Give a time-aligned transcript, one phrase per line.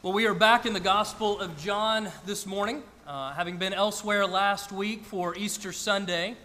[0.00, 4.28] Well, we are back in the Gospel of John this morning, uh, having been elsewhere
[4.28, 6.36] last week for Easter Sunday.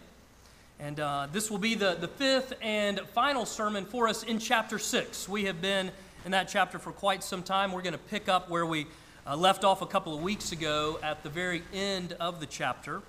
[0.80, 4.80] And uh, this will be the, the fifth and final sermon for us in chapter
[4.80, 5.30] 6.
[5.30, 5.92] We have been
[6.26, 7.72] in that chapter for quite some time.
[7.72, 8.88] We're going to pick up where we
[9.28, 13.04] uh, left off a couple of weeks ago at the very end of the chapter,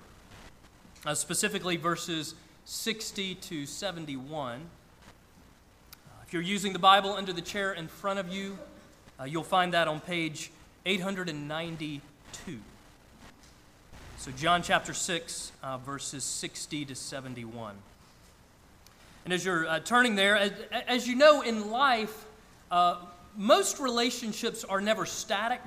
[1.07, 2.35] uh, specifically verses
[2.65, 4.61] 60 to 71.
[4.61, 8.59] Uh, if you're using the Bible under the chair in front of you,
[9.19, 10.51] uh, you'll find that on page
[10.85, 12.01] 892.
[14.17, 17.75] So, John chapter 6, uh, verses 60 to 71.
[19.23, 22.25] And as you're uh, turning there, as, as, you know, in life,
[22.71, 22.97] uh,
[23.37, 25.61] most relationships are never static.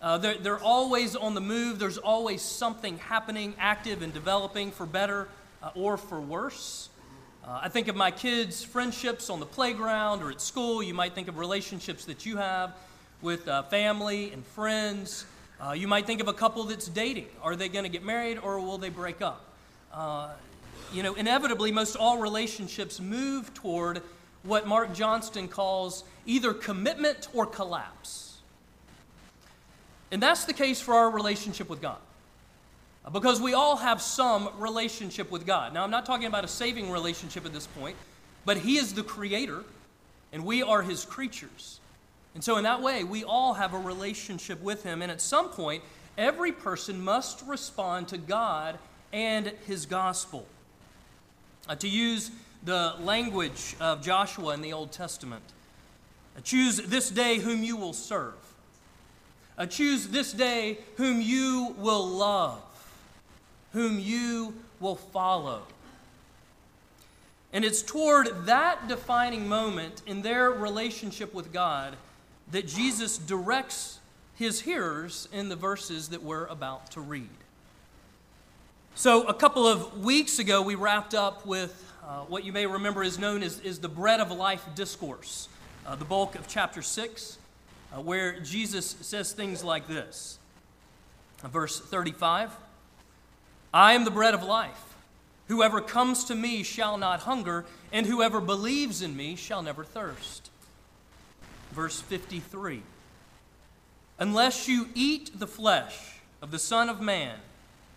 [0.00, 1.78] Uh, they're, they're always on the move.
[1.78, 5.28] There's always something happening, active and developing for better
[5.62, 6.88] uh, or for worse.
[7.46, 10.82] Uh, I think of my kids' friendships on the playground or at school.
[10.82, 12.74] You might think of relationships that you have
[13.24, 15.24] with uh, family and friends.
[15.58, 17.26] Uh, you might think of a couple that's dating.
[17.42, 19.46] Are they going to get married or will they break up?
[19.90, 20.28] Uh,
[20.92, 24.02] you know, inevitably, most all relationships move toward
[24.42, 28.36] what Mark Johnston calls either commitment or collapse.
[30.12, 31.98] And that's the case for our relationship with God.
[33.10, 35.72] Because we all have some relationship with God.
[35.72, 37.96] Now, I'm not talking about a saving relationship at this point,
[38.44, 39.64] but He is the Creator,
[40.30, 41.80] and we are His creatures.
[42.34, 45.02] And so, in that way, we all have a relationship with Him.
[45.02, 45.82] And at some point,
[46.18, 48.78] every person must respond to God
[49.12, 50.46] and His gospel.
[51.68, 52.30] Uh, to use
[52.64, 55.44] the language of Joshua in the Old Testament,
[56.36, 58.34] uh, choose this day whom you will serve.
[59.56, 62.60] Uh, choose this day whom you will love
[63.74, 65.62] whom you will follow.
[67.52, 71.96] And it's toward that defining moment in their relationship with God
[72.50, 73.98] that Jesus directs
[74.36, 77.28] his hearers in the verses that we're about to read.
[78.96, 83.02] So, a couple of weeks ago, we wrapped up with uh, what you may remember
[83.02, 85.48] is known as, is the Bread of Life discourse,
[85.86, 87.38] uh, the bulk of chapter 6,
[87.92, 90.38] uh, where Jesus says things like this.
[91.42, 92.50] Verse 35
[93.72, 94.94] I am the bread of life.
[95.48, 100.50] Whoever comes to me shall not hunger, and whoever believes in me shall never thirst.
[101.74, 102.82] Verse 53
[104.20, 107.36] Unless you eat the flesh of the Son of Man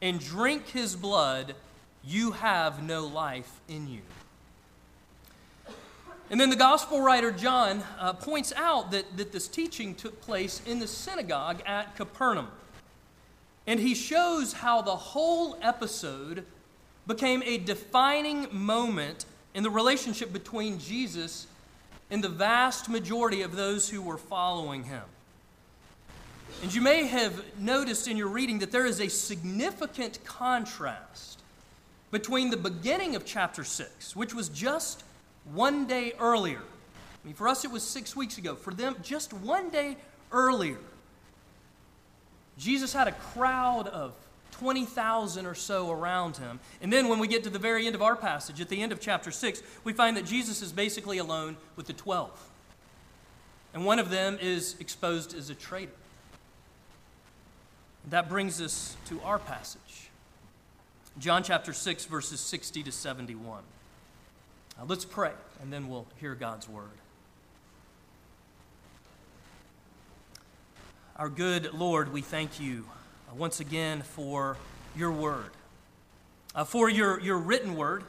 [0.01, 1.53] and drink his blood,
[2.03, 4.01] you have no life in you.
[6.31, 10.61] And then the gospel writer John uh, points out that, that this teaching took place
[10.65, 12.47] in the synagogue at Capernaum.
[13.67, 16.45] And he shows how the whole episode
[17.05, 21.47] became a defining moment in the relationship between Jesus
[22.09, 25.03] and the vast majority of those who were following him.
[26.63, 31.41] And you may have noticed in your reading that there is a significant contrast
[32.09, 35.03] between the beginning of chapter 6, which was just
[35.53, 36.61] one day earlier.
[36.61, 38.55] I mean, for us, it was six weeks ago.
[38.55, 39.97] For them, just one day
[40.31, 40.79] earlier.
[42.57, 44.13] Jesus had a crowd of
[44.59, 46.59] 20,000 or so around him.
[46.81, 48.91] And then when we get to the very end of our passage, at the end
[48.91, 52.49] of chapter 6, we find that Jesus is basically alone with the 12.
[53.73, 55.91] And one of them is exposed as a traitor.
[58.09, 60.07] That brings us to our passage
[61.19, 63.63] John chapter 6, verses 60 to 71.
[64.77, 65.31] Now let's pray,
[65.61, 66.91] and then we'll hear God's word.
[71.15, 72.85] Our good Lord, we thank you
[73.37, 74.57] once again for
[74.95, 75.51] your word,
[76.55, 78.03] uh, for your, your written word,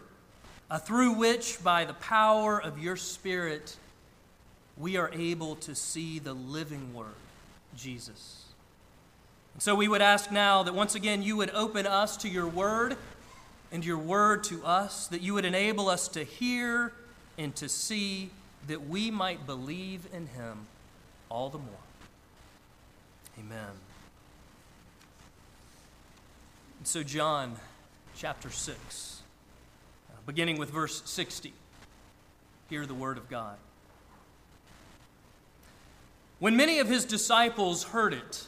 [0.70, 3.76] uh, through which, by the power of your Spirit,
[4.76, 7.08] we are able to see the living word,
[7.76, 8.44] Jesus.
[9.54, 12.46] And so we would ask now that once again you would open us to your
[12.46, 12.96] word
[13.72, 16.92] and your word to us, that you would enable us to hear
[17.36, 18.30] and to see,
[18.66, 20.66] that we might believe in him
[21.28, 21.66] all the more.
[23.38, 23.70] Amen.
[26.78, 27.56] And so, John
[28.16, 29.22] chapter 6,
[30.08, 31.52] uh, beginning with verse 60,
[32.70, 33.56] hear the word of God.
[36.38, 38.46] When many of his disciples heard it,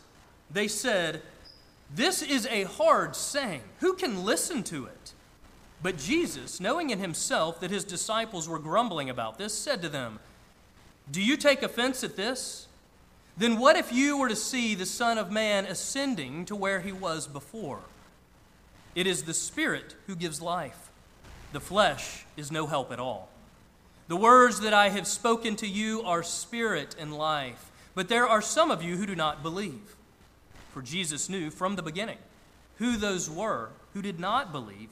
[0.51, 1.23] they said,
[1.93, 3.63] This is a hard saying.
[3.81, 5.13] Who can listen to it?
[5.83, 10.21] But Jesus, knowing in himself that his disciples were grumbling about this, said to them,
[11.11, 12.69] Do you take offense at this?
[13.41, 16.93] then what if you were to see the Son of Man ascending to where he
[16.93, 17.81] was before?
[18.95, 20.91] It is the Spirit who gives life,
[21.53, 23.29] the flesh is no help at all.
[24.09, 28.43] The words that I have spoken to you are spirit and life, But there are
[28.43, 29.97] some of you who do not believe.
[30.73, 32.19] For Jesus knew from the beginning
[32.79, 34.89] who those were who did not believe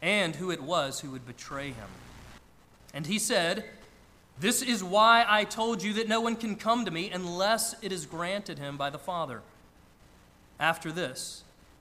[0.00, 1.88] and who it was who would betray him.
[2.94, 3.64] And he said,
[4.38, 7.92] This is why I told you that no one can come to me unless it
[7.92, 9.42] is granted him by the Father.
[10.60, 11.42] After this,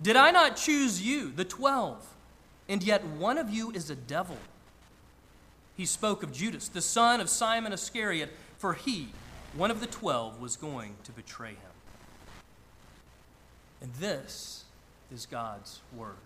[0.00, 2.06] Did I not choose you, the twelve,
[2.68, 4.36] and yet one of you is a devil?
[5.76, 9.08] He spoke of Judas, the son of Simon Iscariot, for he,
[9.54, 11.58] one of the twelve, was going to betray him.
[13.80, 14.64] And this
[15.12, 16.16] is God's Word.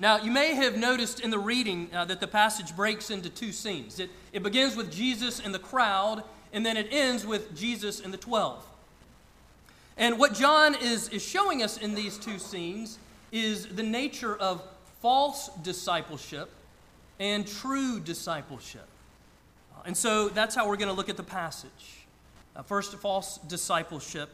[0.00, 3.50] Now, you may have noticed in the reading uh, that the passage breaks into two
[3.50, 3.98] scenes.
[3.98, 8.12] It, it begins with Jesus and the crowd, and then it ends with Jesus and
[8.12, 8.64] the twelve.
[9.98, 12.98] And what John is, is showing us in these two scenes
[13.32, 14.62] is the nature of
[15.02, 16.50] false discipleship
[17.18, 18.86] and true discipleship.
[19.84, 22.06] And so that's how we're going to look at the passage.
[22.54, 24.30] Uh, first, false discipleship,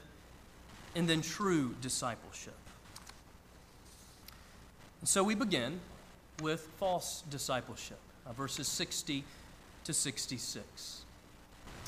[0.94, 2.54] and then true discipleship.
[5.00, 5.80] And so we begin
[6.42, 9.24] with false discipleship, uh, verses 60
[9.84, 11.02] to 66.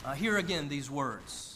[0.04, 1.55] Uh, here again, these words.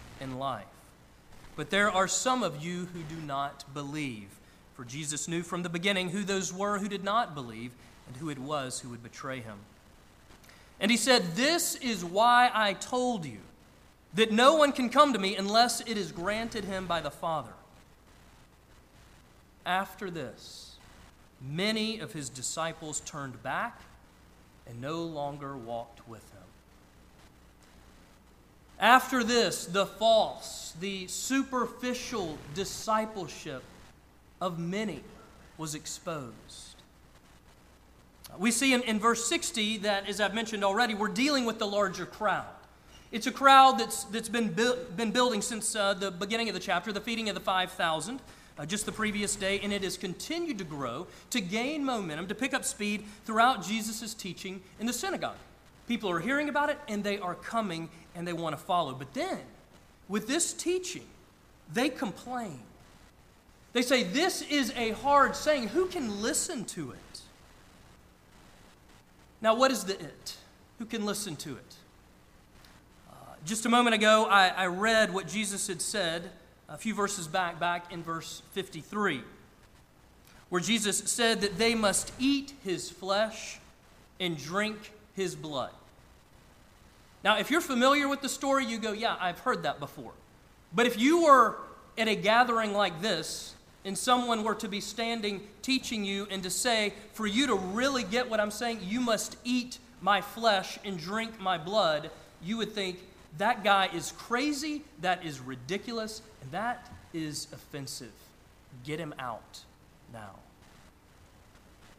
[0.21, 0.65] and life.
[1.57, 4.29] But there are some of you who do not believe.
[4.75, 7.71] For Jesus knew from the beginning who those were who did not believe
[8.07, 9.57] and who it was who would betray him.
[10.79, 13.39] And he said, This is why I told you
[14.13, 17.53] that no one can come to me unless it is granted him by the Father.
[19.65, 20.75] After this,
[21.39, 23.81] many of his disciples turned back
[24.67, 26.40] and no longer walked with him.
[28.81, 33.61] After this, the false, the superficial discipleship
[34.41, 35.03] of many
[35.59, 36.75] was exposed.
[38.39, 41.67] We see in, in verse 60 that, as I've mentioned already, we're dealing with the
[41.67, 42.45] larger crowd.
[43.11, 46.59] It's a crowd that's, that's been, bu- been building since uh, the beginning of the
[46.59, 48.19] chapter, the feeding of the 5,000,
[48.57, 52.35] uh, just the previous day, and it has continued to grow, to gain momentum, to
[52.35, 55.35] pick up speed throughout Jesus' teaching in the synagogue.
[55.87, 58.93] People are hearing about it, and they are coming, and they want to follow.
[58.93, 59.39] But then,
[60.07, 61.07] with this teaching,
[61.73, 62.59] they complain.
[63.73, 65.69] They say, This is a hard saying.
[65.69, 67.21] Who can listen to it?
[69.41, 70.37] Now, what is the it?
[70.77, 71.75] Who can listen to it?
[73.09, 73.13] Uh,
[73.45, 76.29] just a moment ago, I, I read what Jesus had said
[76.69, 79.21] a few verses back, back in verse 53,
[80.49, 83.59] where Jesus said that they must eat his flesh
[84.19, 85.71] and drink his blood.
[87.23, 90.13] Now, if you're familiar with the story, you go, Yeah, I've heard that before.
[90.73, 91.57] But if you were
[91.97, 96.49] at a gathering like this, and someone were to be standing teaching you and to
[96.49, 100.97] say, for you to really get what I'm saying, you must eat my flesh and
[100.97, 102.11] drink my blood,
[102.43, 102.99] you would think
[103.37, 108.11] that guy is crazy, that is ridiculous, and that is offensive.
[108.83, 109.59] Get him out
[110.13, 110.35] now.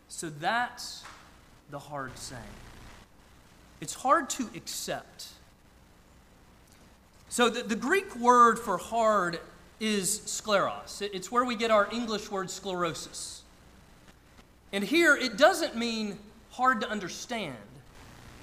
[0.09, 1.05] So that's
[1.71, 2.43] the hard saying.
[3.83, 5.27] It's hard to accept.
[7.29, 9.41] So the, the Greek word for hard
[9.81, 11.03] is scleros.
[11.03, 13.43] It's where we get our English word sclerosis.
[14.73, 16.17] And here it doesn't mean
[16.51, 17.57] hard to understand,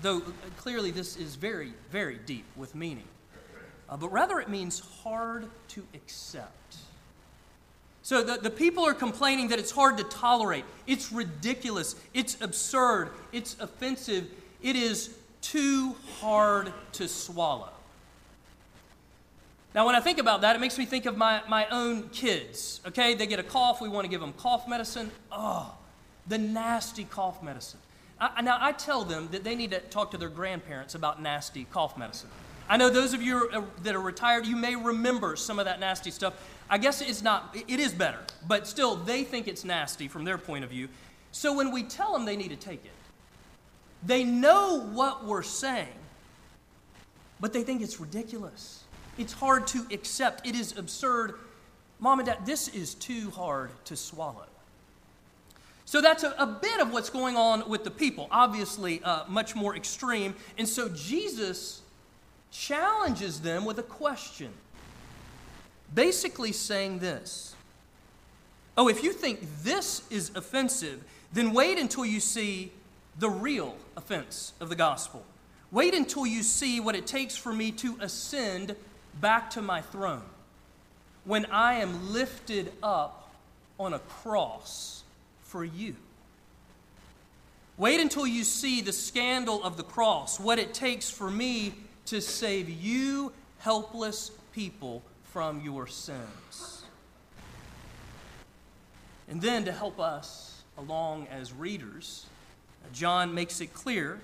[0.01, 3.07] though uh, clearly this is very, very deep with meaning.
[3.89, 6.75] Uh, but rather it means hard to accept.
[8.01, 10.65] So the, the people are complaining that it's hard to tolerate.
[10.85, 11.95] It's ridiculous.
[12.13, 13.11] It's absurd.
[13.31, 14.27] It's offensive.
[14.61, 17.69] It is too hard to swallow.
[19.75, 22.81] Now, when I think about that, it makes me think of my, my own kids.
[22.87, 25.11] Okay, they get a cough, we want to give them cough medicine.
[25.31, 25.75] Oh,
[26.27, 27.79] the nasty cough medicine.
[28.19, 31.65] I, now, I tell them that they need to talk to their grandparents about nasty
[31.71, 32.29] cough medicine.
[32.67, 33.49] I know those of you
[33.83, 36.33] that are retired, you may remember some of that nasty stuff.
[36.69, 40.37] I guess it's not, it is better, but still, they think it's nasty from their
[40.37, 40.87] point of view.
[41.31, 42.91] So when we tell them they need to take it,
[44.03, 45.87] they know what we're saying,
[47.39, 48.83] but they think it's ridiculous.
[49.17, 50.47] It's hard to accept.
[50.47, 51.35] It is absurd.
[51.99, 54.45] Mom and dad, this is too hard to swallow.
[55.83, 59.55] So that's a, a bit of what's going on with the people, obviously, uh, much
[59.55, 60.35] more extreme.
[60.57, 61.81] And so Jesus
[62.51, 64.51] challenges them with a question,
[65.93, 67.55] basically saying this
[68.77, 71.03] Oh, if you think this is offensive,
[71.33, 72.71] then wait until you see
[73.19, 75.23] the real offense of the gospel.
[75.71, 78.75] Wait until you see what it takes for me to ascend
[79.19, 80.23] back to my throne.
[81.25, 83.35] When I am lifted up
[83.77, 85.03] on a cross
[85.43, 85.95] for you.
[87.77, 91.73] Wait until you see the scandal of the cross, what it takes for me
[92.05, 96.83] to save you, helpless people, from your sins.
[99.29, 102.25] And then to help us along as readers,
[102.93, 104.19] John makes it clear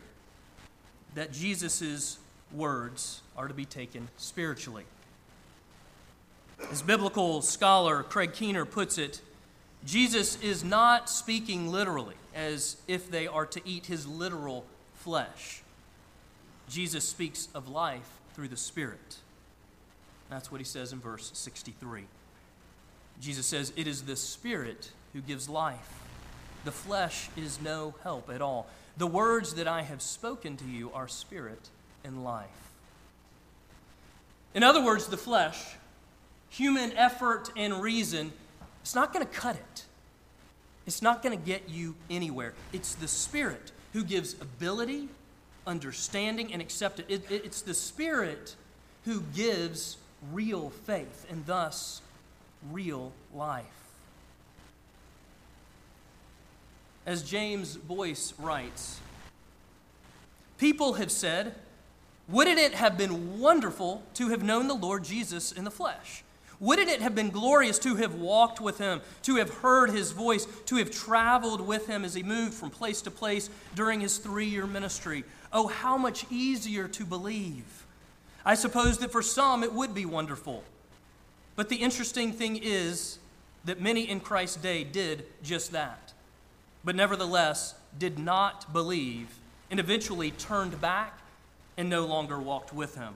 [1.14, 2.18] that Jesus'
[2.52, 4.86] words are to be taken spiritually.
[6.72, 9.22] As biblical scholar Craig Keener puts it,
[9.86, 15.62] Jesus is not speaking literally, as if they are to eat his literal flesh.
[16.68, 19.18] Jesus speaks of life through the Spirit.
[20.30, 22.06] That's what he says in verse 63.
[23.22, 26.05] Jesus says, It is the Spirit who gives life.
[26.66, 28.68] The flesh is no help at all.
[28.98, 31.70] The words that I have spoken to you are spirit
[32.04, 32.50] and life.
[34.56, 35.76] In other words, the flesh,
[36.50, 38.32] human effort and reason,
[38.82, 39.86] it's not going to cut it.
[40.88, 42.54] It's not going to get you anywhere.
[42.74, 45.10] It's the Spirit who gives ability,
[45.68, 47.08] understanding, and acceptance.
[47.10, 48.56] It, it, it's the Spirit
[49.04, 49.98] who gives
[50.32, 52.02] real faith and thus
[52.72, 53.66] real life.
[57.06, 59.00] As James Boice writes,
[60.58, 61.54] people have said,
[62.28, 66.24] Wouldn't it have been wonderful to have known the Lord Jesus in the flesh?
[66.60, 70.48] Wouldn't it have been glorious to have walked with him, to have heard his voice,
[70.66, 74.46] to have traveled with him as he moved from place to place during his three
[74.46, 75.26] year ministry?
[75.54, 77.86] Oh, how much easier to believe.
[78.44, 80.64] I suppose that for some it would be wonderful.
[81.56, 83.20] But the interesting thing is
[83.66, 86.14] that many in Christ's day did just that
[86.86, 89.28] but nevertheless did not believe,
[89.72, 91.20] and eventually turned back
[91.76, 93.16] and no longer walked with him.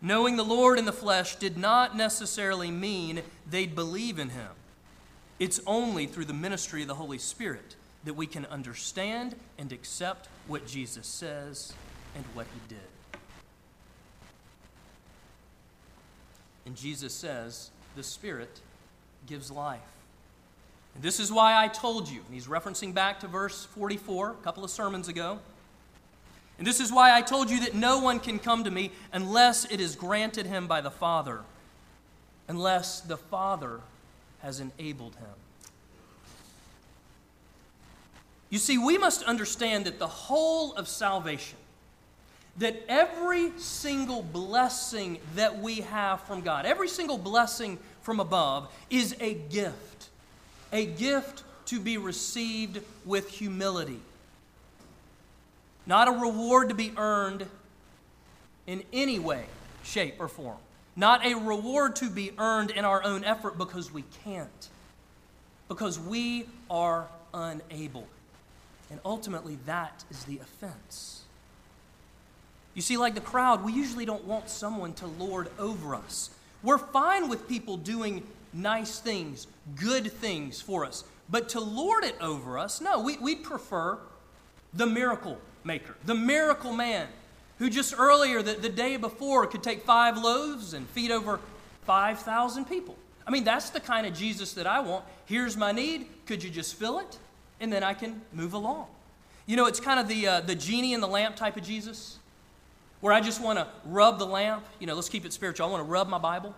[0.00, 4.48] Knowing the Lord in the flesh did not necessarily mean they'd believe in him.
[5.38, 7.74] It's only through the ministry of the Holy Spirit
[8.04, 11.74] that we can understand and accept what Jesus says
[12.14, 12.78] and what he did.
[16.64, 18.60] And Jesus says, the Spirit
[19.26, 19.80] gives life.
[20.94, 24.34] And this is why I told you, and he's referencing back to verse 44, a
[24.44, 25.38] couple of sermons ago.
[26.58, 29.64] And this is why I told you that no one can come to me unless
[29.64, 31.40] it is granted him by the Father,
[32.48, 33.80] unless the Father
[34.40, 35.28] has enabled him.
[38.50, 41.56] You see, we must understand that the whole of salvation,
[42.58, 49.16] that every single blessing that we have from God, every single blessing from above, is
[49.20, 49.89] a gift
[50.72, 54.00] a gift to be received with humility,
[55.86, 57.46] not a reward to be earned
[58.66, 59.44] in any way,
[59.82, 60.58] shape, or form,
[60.96, 64.68] not a reward to be earned in our own effort because we can't,
[65.68, 68.06] because we are unable.
[68.90, 71.22] And ultimately, that is the offense.
[72.74, 76.30] You see, like the crowd, we usually don't want someone to lord over us.
[76.62, 78.22] We're fine with people doing
[78.52, 81.04] nice things, good things for us.
[81.28, 83.98] But to lord it over us, no, we, we prefer
[84.74, 87.06] the miracle maker, the miracle man,
[87.58, 91.38] who just earlier, the, the day before, could take five loaves and feed over
[91.84, 92.96] 5,000 people.
[93.26, 95.04] I mean, that's the kind of Jesus that I want.
[95.26, 96.06] Here's my need.
[96.26, 97.18] Could you just fill it?
[97.60, 98.86] And then I can move along.
[99.46, 102.18] You know, it's kind of the, uh, the genie in the lamp type of Jesus,
[103.00, 104.64] where I just want to rub the lamp.
[104.78, 105.66] You know, let's keep it spiritual.
[105.66, 106.54] I want to rub my Bible.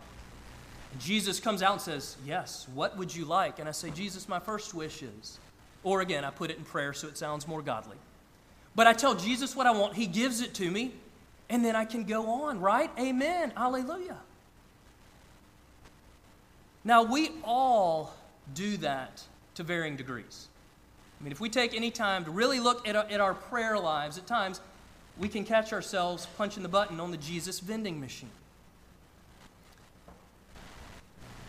[0.99, 3.59] Jesus comes out and says, Yes, what would you like?
[3.59, 5.39] And I say, Jesus, my first wish is.
[5.85, 7.97] Or again, I put it in prayer so it sounds more godly.
[8.75, 10.93] But I tell Jesus what I want, He gives it to me,
[11.49, 12.91] and then I can go on, right?
[12.99, 13.53] Amen.
[13.57, 14.17] Hallelujah.
[16.85, 18.15] Now, we all
[18.55, 19.23] do that
[19.55, 20.49] to varying degrees.
[21.21, 23.79] I mean, if we take any time to really look at our, at our prayer
[23.79, 24.61] lives, at times
[25.19, 28.31] we can catch ourselves punching the button on the Jesus vending machine.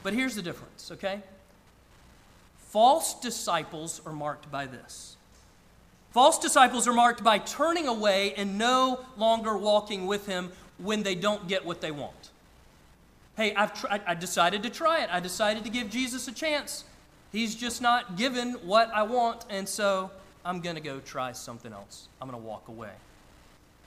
[0.04, 1.22] But here's the difference, okay?
[2.58, 5.16] False disciples are marked by this.
[6.12, 11.16] False disciples are marked by turning away and no longer walking with him when they
[11.16, 12.30] don't get what they want.
[13.36, 15.10] Hey, I've tr- I decided to try it.
[15.12, 16.84] I decided to give Jesus a chance.
[17.32, 20.12] He's just not given what I want, and so
[20.46, 22.08] I'm going to go try something else.
[22.22, 22.92] I'm going to walk away.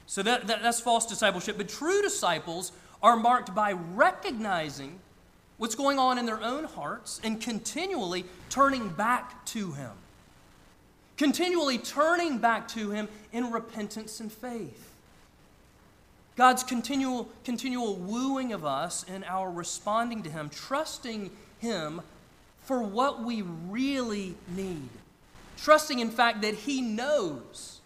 [0.07, 1.57] So that, that, that's false discipleship.
[1.57, 4.99] But true disciples are marked by recognizing
[5.59, 9.93] what's going on in their own hearts and continually turning back to Him.
[11.17, 14.93] Continually turning back to Him in repentance and faith.
[16.37, 22.03] God's continual, continual wooing of us and our responding to Him, trusting Him
[22.65, 24.89] for what we really need.
[25.57, 27.81] Trusting, in fact, that He knows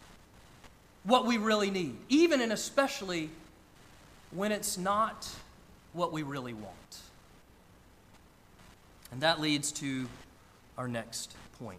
[1.05, 3.31] what we really need, even and especially
[4.33, 5.29] when it's not
[5.93, 6.75] what we really want.
[9.13, 10.09] And that leads to
[10.79, 11.79] our next point.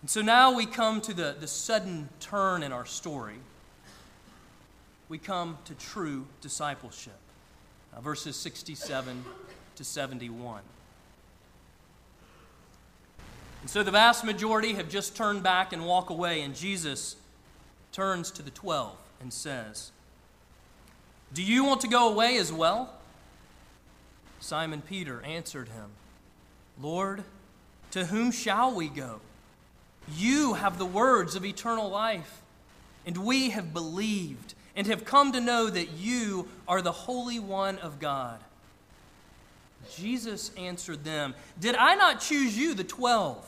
[0.00, 3.36] And so now we come to the, the sudden turn in our story.
[5.08, 7.18] We come to true discipleship,
[7.94, 9.24] uh, verses 67
[9.76, 10.62] to 71.
[13.60, 17.16] And so the vast majority have just turned back and walk away, and Jesus
[17.92, 19.90] turns to the twelve and says,
[21.34, 22.94] Do you want to go away as well?
[24.40, 25.90] Simon Peter answered him,
[26.80, 27.24] Lord,
[27.92, 29.20] to whom shall we go?
[30.16, 32.40] You have the words of eternal life,
[33.06, 37.78] and we have believed and have come to know that you are the Holy One
[37.78, 38.40] of God.
[39.94, 43.46] Jesus answered them, Did I not choose you, the twelve?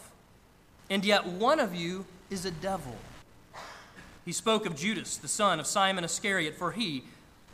[0.90, 2.96] And yet one of you is a devil.
[4.24, 7.04] He spoke of Judas, the son of Simon Iscariot, for he,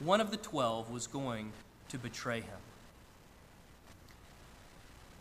[0.00, 1.52] one of the twelve, was going
[1.88, 2.58] to betray him.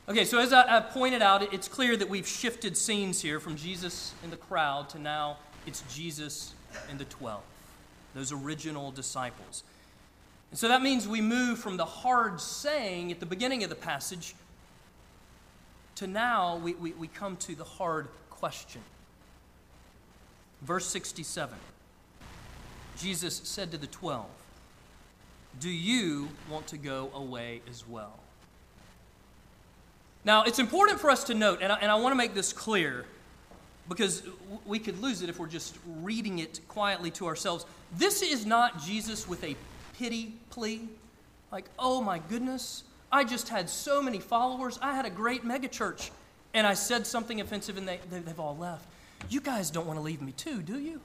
[0.09, 3.57] Okay, so as I, I pointed out, it's clear that we've shifted scenes here from
[3.57, 6.53] Jesus in the crowd to now it's Jesus
[6.89, 7.43] and the twelve,
[8.15, 9.63] those original disciples.
[10.49, 13.75] And so that means we move from the hard saying at the beginning of the
[13.75, 14.33] passage
[15.95, 18.81] to now we, we, we come to the hard question.
[20.61, 21.57] Verse 67
[22.97, 24.29] Jesus said to the twelve,
[25.59, 28.19] Do you want to go away as well?
[30.27, 32.51] Now, it's important for us to note, and I, and I want to make this
[32.51, 33.05] clear
[33.87, 34.23] because
[34.65, 37.65] we could lose it if we're just reading it quietly to ourselves.
[37.95, 39.55] This is not Jesus with a
[39.97, 40.81] pity plea,
[41.49, 44.77] like, oh my goodness, I just had so many followers.
[44.81, 46.09] I had a great megachurch,
[46.53, 48.85] and I said something offensive, and they, they, they've all left.
[49.29, 50.99] You guys don't want to leave me too, do you?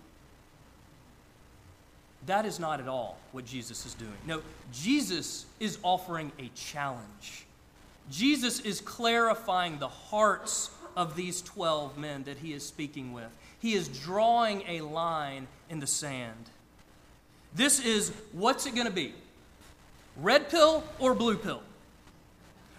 [2.26, 4.10] That is not at all what Jesus is doing.
[4.26, 7.46] No, Jesus is offering a challenge.
[8.10, 13.30] Jesus is clarifying the hearts of these 12 men that he is speaking with.
[13.60, 16.50] He is drawing a line in the sand.
[17.54, 19.14] This is what's it going to be?
[20.16, 21.62] Red pill or blue pill?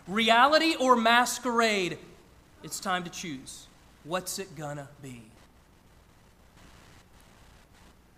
[0.08, 1.98] Reality or masquerade?
[2.64, 3.68] It's time to choose.
[4.04, 5.24] What's it going to be?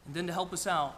[0.05, 0.95] And then to help us out,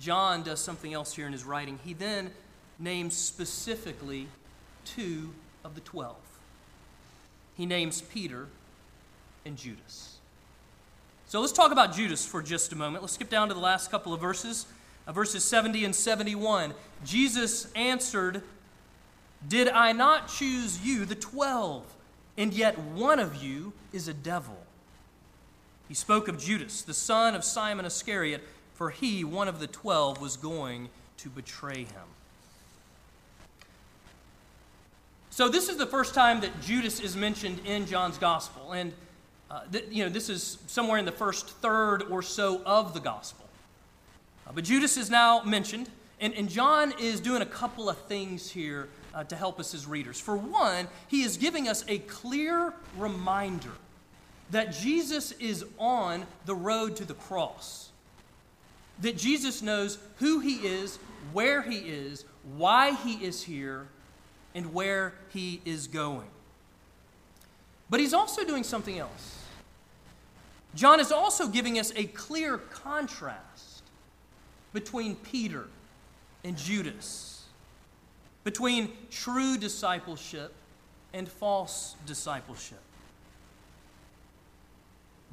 [0.00, 1.78] John does something else here in his writing.
[1.84, 2.30] He then
[2.78, 4.28] names specifically
[4.94, 5.32] two
[5.64, 6.16] of the twelve.
[7.56, 8.46] He names Peter
[9.44, 10.18] and Judas.
[11.26, 13.02] So let's talk about Judas for just a moment.
[13.02, 14.66] Let's skip down to the last couple of verses,
[15.06, 16.72] uh, verses 70 and 71.
[17.04, 18.42] Jesus answered,
[19.46, 21.84] Did I not choose you, the twelve,
[22.38, 24.56] and yet one of you is a devil?
[25.86, 28.42] He spoke of Judas, the son of Simon Iscariot,
[28.74, 32.08] for he, one of the twelve, was going to betray him.
[35.38, 38.92] So this is the first time that Judas is mentioned in John's gospel, and
[39.48, 42.98] uh, th- you know this is somewhere in the first third or so of the
[42.98, 43.46] gospel.
[44.48, 48.50] Uh, but Judas is now mentioned, and, and John is doing a couple of things
[48.50, 50.18] here uh, to help us as readers.
[50.18, 53.70] For one, he is giving us a clear reminder
[54.50, 57.90] that Jesus is on the road to the cross.
[59.02, 60.98] That Jesus knows who he is,
[61.32, 62.24] where he is,
[62.56, 63.86] why he is here,
[64.54, 66.28] and where he is going.
[67.90, 69.38] But he's also doing something else.
[70.74, 73.82] John is also giving us a clear contrast
[74.72, 75.66] between Peter
[76.44, 77.44] and Judas,
[78.44, 80.52] between true discipleship
[81.12, 82.80] and false discipleship.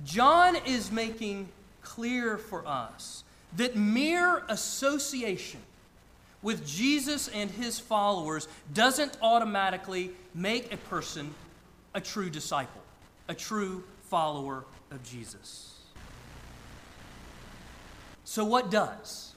[0.04, 1.49] John is making
[1.82, 3.23] clear for us
[3.56, 5.62] that mere association
[6.45, 11.34] with Jesus and his followers doesn't automatically make a person
[11.95, 12.84] a true disciple,
[13.27, 15.79] a true follower of Jesus.
[18.25, 19.34] So, what does?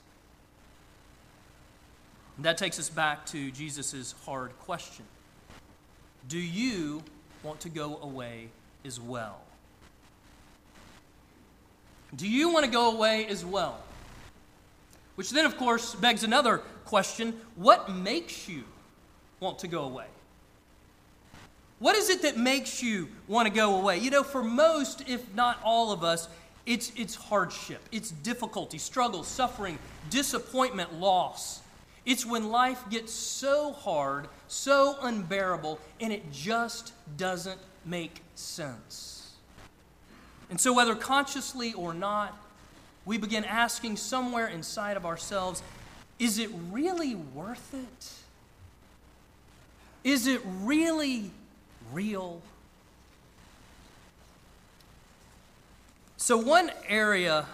[2.37, 5.07] And that takes us back to Jesus' hard question
[6.29, 7.03] Do you
[7.43, 8.51] want to go away
[8.85, 9.41] as well?
[12.15, 13.81] Do you want to go away as well?
[15.19, 18.65] Which then, of course, begs another question What makes you
[19.41, 20.07] want to go away?
[21.79, 23.99] What is it that makes you want to go away?
[23.99, 26.29] You know, for most, if not all of us,
[26.67, 29.79] it's, it's hardship, it's difficulty, struggle, suffering,
[30.11, 31.61] disappointment, loss.
[32.05, 39.35] It's when life gets so hard, so unbearable, and it just doesn't make sense.
[40.51, 42.37] And so, whether consciously or not,
[43.05, 45.63] we begin asking somewhere inside of ourselves
[46.19, 48.13] is it really worth it?
[50.05, 51.31] Is it really
[51.93, 52.41] real?
[56.17, 57.47] So, one area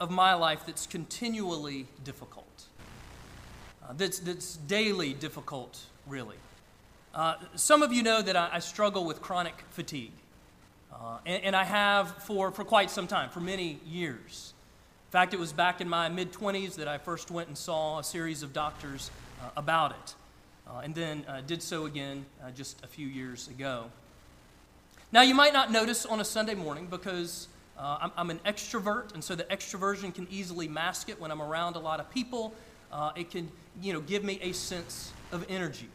[0.00, 2.66] of my life that's continually difficult,
[3.82, 6.36] uh, that's, that's daily difficult, really.
[7.14, 10.12] Uh, some of you know that I, I struggle with chronic fatigue,
[10.92, 14.54] uh, and, and I have for, for quite some time, for many years.
[15.12, 17.98] In fact, it was back in my mid 20s that I first went and saw
[17.98, 19.10] a series of doctors
[19.42, 20.14] uh, about it,
[20.66, 23.90] uh, and then uh, did so again just a few years ago.
[25.12, 29.12] Now, you might not notice on a Sunday morning because uh, I'm, I'm, an extrovert,
[29.12, 32.54] and so the extroversion can easily mask it when I'm around a lot of people.
[32.90, 33.50] Uh, it can,
[33.82, 35.90] you know, give me a sense of energy.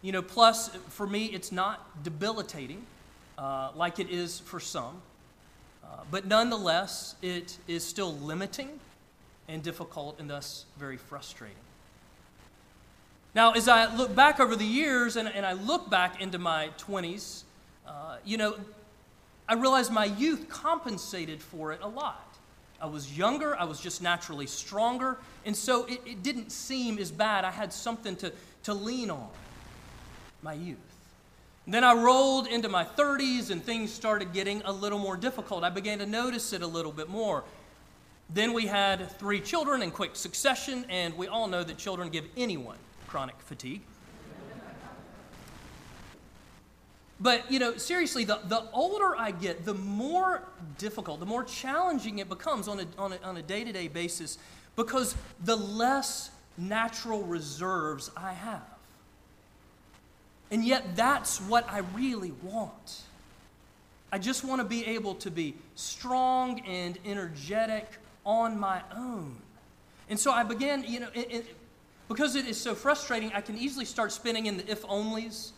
[0.00, 2.86] You know, plus, for me, it's not debilitating
[3.36, 5.02] uh, like it is for some.
[6.10, 8.80] But nonetheless, it is still limiting
[9.48, 11.56] and difficult and thus very frustrating.
[13.34, 16.70] Now, as I look back over the years and, and I look back into my
[16.78, 17.42] 20s,
[17.86, 18.56] uh, you know,
[19.48, 22.26] I realized my youth compensated for it a lot.
[22.80, 27.10] I was younger, I was just naturally stronger, and so it, it didn't seem as
[27.10, 27.44] bad.
[27.44, 28.32] I had something to,
[28.64, 29.28] to lean on
[30.42, 30.78] my youth.
[31.66, 35.62] Then I rolled into my 30s and things started getting a little more difficult.
[35.62, 37.44] I began to notice it a little bit more.
[38.32, 42.24] Then we had three children in quick succession, and we all know that children give
[42.36, 43.82] anyone chronic fatigue.
[47.20, 50.42] But, you know, seriously, the, the older I get, the more
[50.78, 54.38] difficult, the more challenging it becomes on a, on a, on a day-to-day basis
[54.74, 58.62] because the less natural reserves I have.
[60.50, 63.02] And yet, that's what I really want.
[64.12, 67.86] I just want to be able to be strong and energetic
[68.26, 69.36] on my own.
[70.08, 71.56] And so I began, you know, it, it,
[72.08, 75.52] because it is so frustrating, I can easily start spinning in the if onlys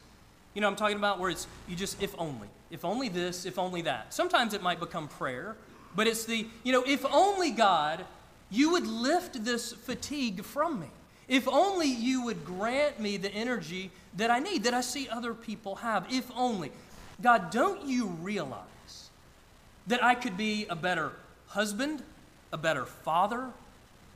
[0.54, 1.18] you know I'm talking about?
[1.18, 2.48] Where it's you just, if only.
[2.70, 4.12] If only this, if only that.
[4.12, 5.56] Sometimes it might become prayer,
[5.94, 8.04] but it's the, you know, if only God,
[8.50, 10.88] you would lift this fatigue from me.
[11.28, 15.34] If only you would grant me the energy that I need, that I see other
[15.34, 16.06] people have.
[16.10, 16.72] If only.
[17.20, 19.10] God, don't you realize
[19.86, 21.12] that I could be a better
[21.48, 22.02] husband,
[22.52, 23.50] a better father?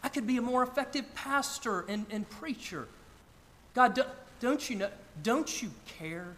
[0.02, 2.88] I could be a more effective pastor and, and preacher.
[3.74, 4.08] God, don't,
[4.40, 4.90] don't you know?
[5.22, 6.34] Don't you care?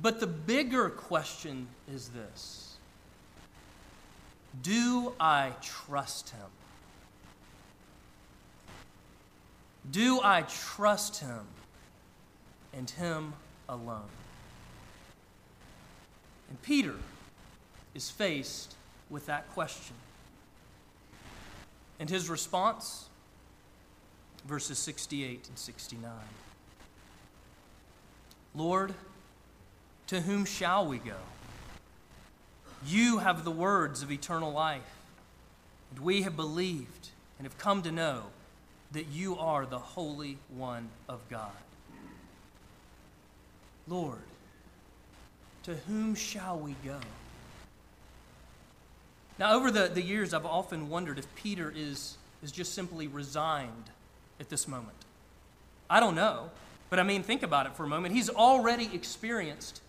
[0.00, 2.76] But the bigger question is this
[4.62, 6.46] Do I trust him?
[9.90, 11.46] Do I trust him
[12.72, 13.34] and him
[13.68, 14.10] alone?
[16.48, 16.94] And Peter
[17.94, 18.74] is faced
[19.10, 19.96] with that question.
[21.98, 23.08] And his response?
[24.46, 26.10] verses 68 and 69.
[28.54, 28.94] Lord,
[30.06, 31.16] to whom shall we go?
[32.86, 34.94] You have the words of eternal life,
[35.90, 38.24] and we have believed and have come to know
[38.92, 41.50] that you are the Holy One of God.
[43.88, 44.18] Lord,
[45.64, 46.98] to whom shall we go?
[49.38, 53.90] Now, over the, the years, I've often wondered if Peter is, is just simply resigned
[54.40, 54.96] at this moment?
[55.90, 56.50] I don't know.
[56.88, 58.14] But I mean, think about it for a moment.
[58.14, 59.82] He's already experienced,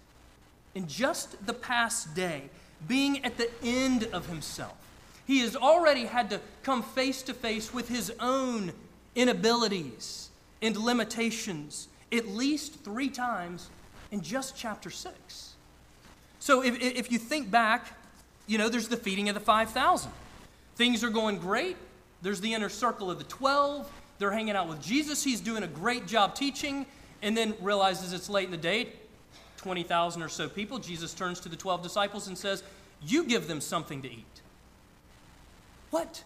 [0.76, 2.50] in just the past day,
[2.88, 4.76] being at the end of himself.
[5.26, 8.74] He has already had to come face to face with his own
[9.18, 10.30] inabilities
[10.62, 13.70] and limitations at least three times
[14.12, 15.54] in just chapter 6.
[16.40, 17.88] So if, if you think back,
[18.46, 20.12] you know, there's the feeding of the 5,000.
[20.76, 21.76] Things are going great.
[22.22, 23.92] There's the inner circle of the 12.
[24.20, 25.24] They're hanging out with Jesus.
[25.24, 26.86] He's doing a great job teaching,
[27.22, 28.94] and then realizes it's late in the day
[29.58, 30.80] 20,000 or so people.
[30.80, 32.64] Jesus turns to the 12 disciples and says,
[33.02, 34.42] You give them something to eat.
[35.90, 36.24] What?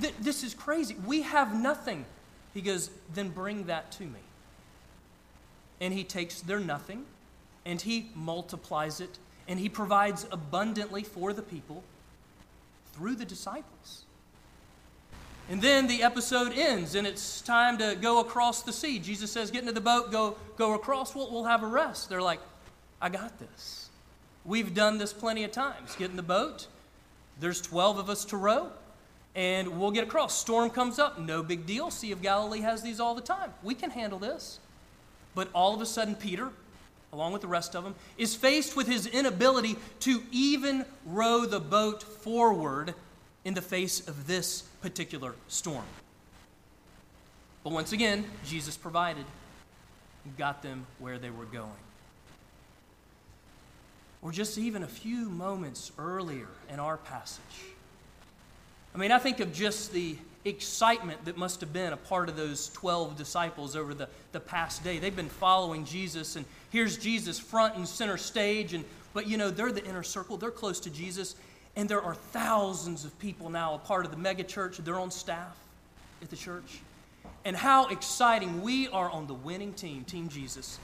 [0.00, 0.96] Th- this is crazy.
[1.06, 2.04] We have nothing.
[2.54, 4.20] He goes, Then bring that to me.
[5.80, 7.04] And he takes their nothing
[7.64, 11.82] and he multiplies it and he provides abundantly for the people
[12.94, 14.04] through the disciples.
[15.50, 18.98] And then the episode ends, and it's time to go across the sea.
[18.98, 22.08] Jesus says, Get into the boat, go, go across, we'll, we'll have a rest.
[22.08, 22.40] They're like,
[23.00, 23.90] I got this.
[24.44, 25.96] We've done this plenty of times.
[25.96, 26.68] Get in the boat,
[27.40, 28.70] there's 12 of us to row,
[29.34, 30.38] and we'll get across.
[30.38, 31.90] Storm comes up, no big deal.
[31.90, 33.52] Sea of Galilee has these all the time.
[33.62, 34.60] We can handle this.
[35.34, 36.50] But all of a sudden, Peter,
[37.12, 41.60] along with the rest of them, is faced with his inability to even row the
[41.60, 42.94] boat forward
[43.44, 45.84] in the face of this particular storm.
[47.64, 49.24] But once again, Jesus provided
[50.38, 51.70] got them where they were going.
[54.20, 57.42] Or just even a few moments earlier in our passage.
[58.94, 62.36] I mean, I think of just the excitement that must have been a part of
[62.36, 64.98] those 12 disciples over the, the past day.
[64.98, 69.50] They've been following Jesus, and here's Jesus front and center stage, and but you know,
[69.50, 71.36] they're the inner circle, they're close to Jesus,
[71.76, 75.10] and there are thousands of people now a part of the mega church, their own
[75.10, 75.56] staff
[76.20, 76.80] at the church.
[77.44, 80.78] And how exciting we are on the winning team, Team Jesus.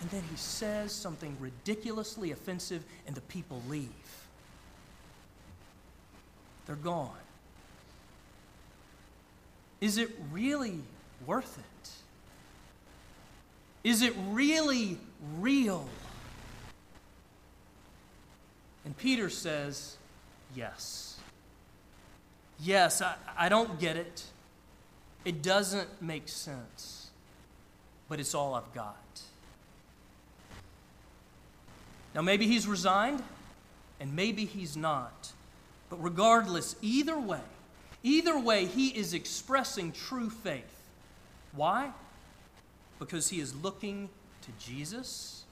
[0.00, 3.88] And then he says something ridiculously offensive, and the people leave.
[6.66, 7.10] They're gone.
[9.80, 10.80] Is it really
[11.26, 11.90] worth it?
[13.84, 14.98] Is it really
[15.38, 15.86] real?
[18.84, 19.96] And Peter says,
[20.54, 21.16] Yes.
[22.60, 24.24] Yes, I, I don't get it.
[25.24, 27.10] It doesn't make sense.
[28.08, 28.96] But it's all I've got.
[32.14, 33.22] Now, maybe he's resigned,
[34.00, 35.32] and maybe he's not.
[35.90, 37.40] But regardless, either way,
[38.02, 40.88] either way, he is expressing true faith.
[41.52, 41.92] Why?
[42.98, 44.08] Because he is looking
[44.42, 45.44] to Jesus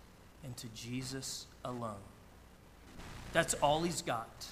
[0.44, 1.94] and to Jesus alone.
[3.32, 4.46] That's all he's got,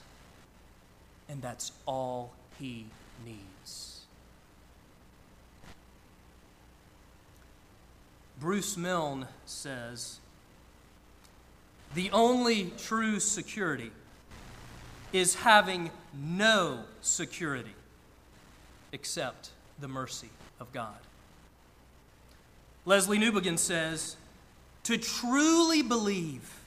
[1.28, 2.86] and that's all he
[3.24, 4.00] needs.
[8.40, 10.18] Bruce Milne says,
[11.94, 13.92] the only true security
[15.12, 17.74] is having no security
[18.94, 20.30] except the mercy
[20.60, 20.96] of God.
[22.86, 24.16] Lesslie Newbigin says,
[24.84, 26.60] To truly believe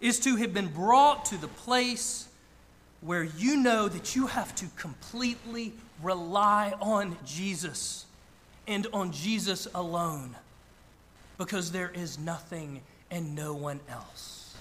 [0.00, 2.28] is to have been brought to the place
[3.00, 8.06] where you know that you have to completely rely on Jesus
[8.68, 10.36] and on Jesus alone
[11.38, 14.54] because there is nothing and no one else.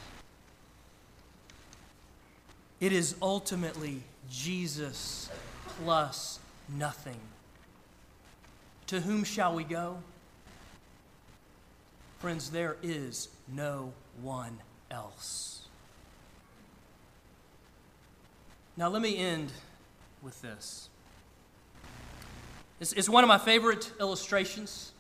[2.79, 5.29] It is ultimately Jesus
[5.83, 7.19] plus nothing.
[8.87, 9.97] To whom shall we go?
[12.19, 14.57] Friends, there is no one
[14.89, 15.67] else.
[18.75, 19.51] Now, let me end
[20.21, 20.89] with this.
[22.79, 24.91] It's, it's one of my favorite illustrations.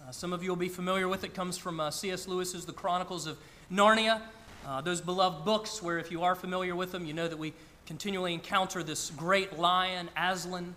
[0.00, 1.34] Uh, some of you will be familiar with it.
[1.34, 2.28] comes from uh, C.S.
[2.28, 3.36] Lewis's The Chronicles of
[3.72, 4.20] Narnia.
[4.66, 7.52] Uh, those beloved books, where if you are familiar with them, you know that we
[7.86, 10.74] continually encounter this great lion, Aslan,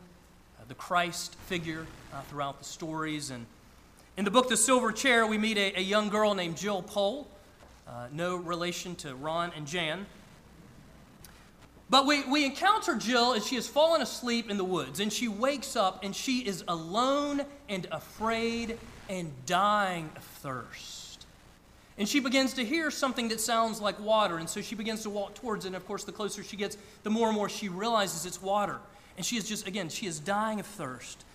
[0.67, 3.29] the Christ figure uh, throughout the stories.
[3.31, 3.45] And
[4.17, 7.27] in the book The Silver Chair, we meet a, a young girl named Jill Pole,
[7.87, 10.05] uh, no relation to Ron and Jan.
[11.89, 15.29] But we, we encounter Jill as she has fallen asleep in the woods, and she
[15.29, 18.77] wakes up and she is alone and afraid
[19.09, 21.25] and dying of thirst.
[21.97, 24.37] And she begins to hear something that sounds like water.
[24.37, 25.69] And so she begins to walk towards it.
[25.69, 28.77] And of course, the closer she gets, the more and more she realizes it's water.
[29.17, 31.25] And she is just, again, she is dying of thirst.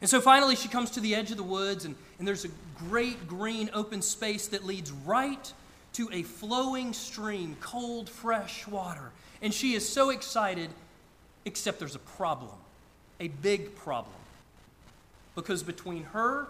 [0.00, 2.50] And so finally, she comes to the edge of the woods, and, and there's a
[2.88, 5.52] great green open space that leads right
[5.94, 9.10] to a flowing stream, cold, fresh water.
[9.42, 10.70] And she is so excited,
[11.44, 12.54] except there's a problem,
[13.20, 14.14] a big problem.
[15.34, 16.48] Because between her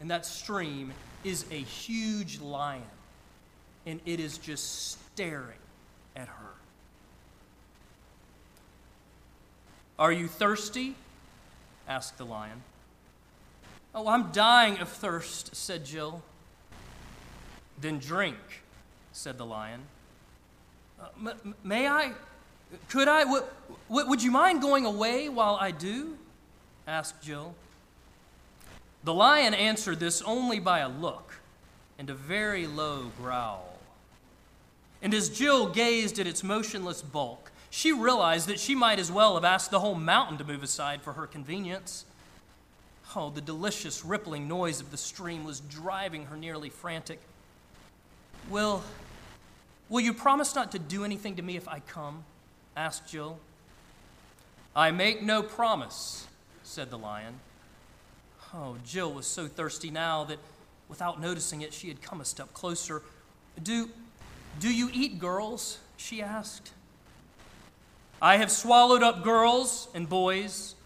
[0.00, 2.82] and that stream is a huge lion
[3.86, 5.58] and it is just staring
[6.16, 6.50] at her.
[9.98, 10.94] Are you thirsty?
[11.86, 12.62] asked the lion.
[13.94, 16.22] Oh, I'm dying of thirst, said Jill.
[17.80, 18.36] Then drink,
[19.12, 19.82] said the lion.
[21.00, 22.12] Uh, m- may I?
[22.88, 23.24] Could I?
[23.24, 23.44] W-
[23.88, 26.16] w- would you mind going away while I do?
[26.86, 27.54] asked Jill.
[29.04, 31.34] The lion answered this only by a look
[31.98, 33.78] and a very low growl.
[35.02, 39.34] And as Jill gazed at its motionless bulk, she realized that she might as well
[39.34, 42.04] have asked the whole mountain to move aside for her convenience.
[43.16, 47.18] Oh, the delicious rippling noise of the stream was driving her nearly frantic.
[48.48, 48.84] Will,
[49.88, 52.22] will you promise not to do anything to me if I come?
[52.76, 53.40] asked Jill.
[54.76, 56.28] I make no promise,
[56.62, 57.40] said the lion.
[58.54, 60.38] Oh, Jill was so thirsty now that
[60.88, 63.02] without noticing it, she had come a step closer.
[63.60, 63.90] Do,
[64.60, 65.80] do you eat girls?
[65.96, 66.70] she asked.
[68.24, 70.76] I have swallowed up girls and boys,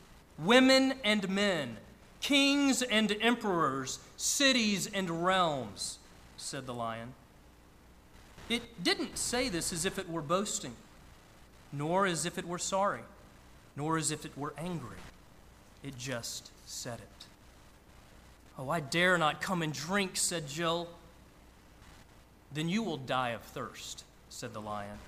[0.41, 1.77] women and men,
[2.21, 6.01] kings and emperors, cities and realms,
[6.37, 7.13] said the lion.
[8.49, 10.75] It didn't say this as if it were boasting,
[11.73, 13.03] nor as if it were sorry,
[13.77, 14.99] nor as if it were angry.
[15.85, 17.27] It just said it.
[18.59, 20.89] Oh, I dare not come and drink, said Jill.
[22.53, 24.99] Then you will die of thirst, said the lion.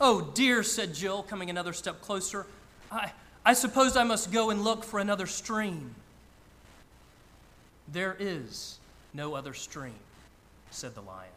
[0.00, 2.46] Oh, dear, said Jill, coming another step closer.
[2.90, 3.12] I,
[3.44, 5.94] I suppose I must go and look for another stream.
[7.90, 8.78] There is
[9.12, 9.98] no other stream,
[10.70, 11.30] said the lion.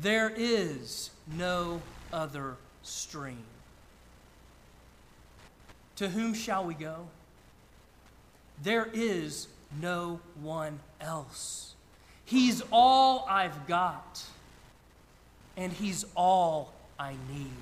[0.00, 1.82] There is no
[2.12, 3.44] other stream.
[5.96, 7.06] To whom shall we go?
[8.62, 9.48] There is
[9.80, 11.74] no one else.
[12.24, 14.22] He's all I've got,
[15.56, 17.52] and He's all I need.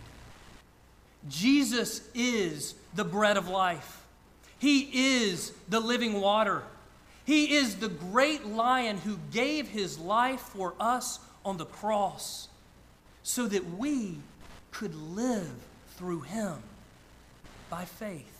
[1.28, 4.02] Jesus is the bread of life,
[4.58, 6.62] He is the living water.
[7.24, 12.48] He is the great lion who gave His life for us on the cross
[13.22, 14.18] so that we
[14.72, 15.52] could live
[15.96, 16.54] through Him
[17.70, 18.32] by faith.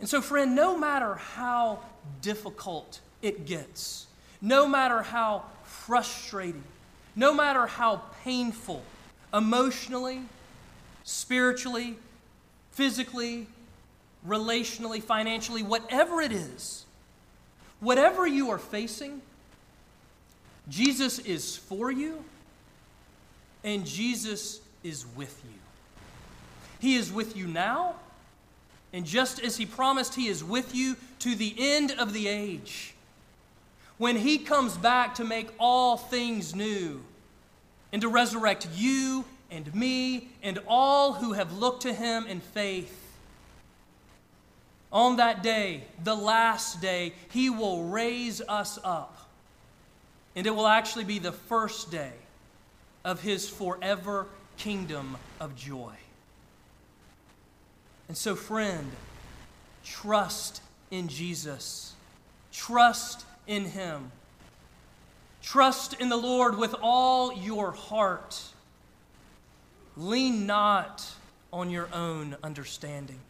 [0.00, 1.80] And so, friend, no matter how
[2.20, 4.06] difficult it gets,
[4.40, 6.64] no matter how frustrating,
[7.16, 8.82] no matter how painful,
[9.32, 10.22] emotionally,
[11.04, 11.96] spiritually,
[12.72, 13.46] physically,
[14.26, 16.84] relationally, financially, whatever it is,
[17.80, 19.20] whatever you are facing,
[20.68, 22.24] Jesus is for you
[23.62, 25.58] and Jesus is with you.
[26.80, 27.94] He is with you now
[28.94, 32.93] and just as he promised, he is with you to the end of the age.
[33.98, 37.02] When he comes back to make all things new
[37.92, 43.00] and to resurrect you and me and all who have looked to him in faith.
[44.92, 49.28] On that day, the last day, he will raise us up.
[50.36, 52.12] And it will actually be the first day
[53.04, 54.26] of his forever
[54.56, 55.94] kingdom of joy.
[58.08, 58.90] And so, friend,
[59.84, 61.94] trust in Jesus.
[62.52, 64.10] Trust in Him.
[65.42, 68.40] Trust in the Lord with all your heart.
[69.96, 71.14] Lean not
[71.52, 73.20] on your own understanding.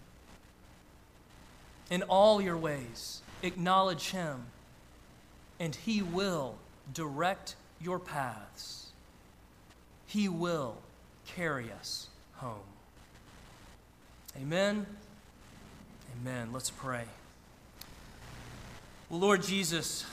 [1.90, 4.46] In all your ways, acknowledge Him,
[5.60, 6.54] and He will
[6.92, 8.86] direct your paths.
[10.06, 10.76] He will
[11.26, 12.60] carry us home.
[14.36, 14.86] Amen.
[16.20, 16.50] Amen.
[16.52, 17.04] Let's pray.
[19.10, 20.06] Well, Lord Jesus,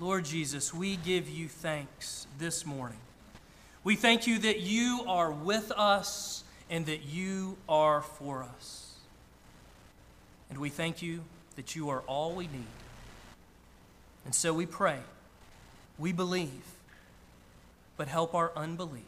[0.00, 2.98] Lord Jesus, we give you thanks this morning.
[3.84, 8.96] We thank you that you are with us and that you are for us.
[10.50, 11.22] And we thank you
[11.54, 12.66] that you are all we need.
[14.24, 14.98] And so we pray,
[15.96, 16.50] we believe,
[17.96, 19.04] but help our unbelief.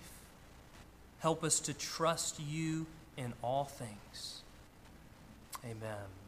[1.19, 2.87] Help us to trust you
[3.17, 4.43] in all things.
[5.65, 6.20] Amen.